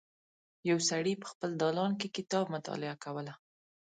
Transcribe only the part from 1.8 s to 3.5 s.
کې کتاب مطالعه کوله.